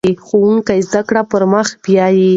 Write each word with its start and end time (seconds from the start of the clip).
ښوونکی 0.25 0.79
زده 0.89 1.01
کړه 1.07 1.21
پر 1.31 1.43
مخ 1.53 1.67
بیايي. 1.83 2.29